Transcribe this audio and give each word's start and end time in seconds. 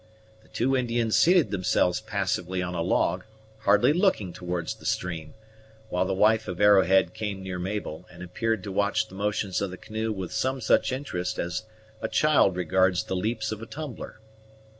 The 0.41 0.47
two 0.49 0.75
Indians 0.75 1.15
seated 1.15 1.51
themselves 1.51 2.01
passively 2.01 2.59
on 2.63 2.73
a 2.73 2.81
log, 2.81 3.23
hardly 3.59 3.93
looking 3.93 4.33
towards 4.33 4.73
the 4.73 4.85
stream, 4.87 5.35
while 5.89 6.05
the 6.05 6.13
wife 6.15 6.47
of 6.47 6.59
Arrowhead 6.59 7.13
came 7.13 7.43
near 7.43 7.59
Mabel, 7.59 8.07
and 8.11 8.23
appeared 8.23 8.63
to 8.63 8.71
watch 8.71 9.09
the 9.09 9.13
motions 9.13 9.61
of 9.61 9.69
the 9.69 9.77
canoe 9.77 10.11
with 10.11 10.31
some 10.33 10.59
such 10.59 10.91
interest 10.91 11.37
as 11.37 11.65
a 12.01 12.07
child 12.09 12.55
regards 12.55 13.03
the 13.03 13.15
leaps 13.15 13.51
of 13.51 13.61
a 13.61 13.67
tumbler. 13.67 14.19